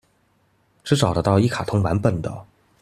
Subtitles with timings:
[0.83, 2.45] 只找得到一卡通版本的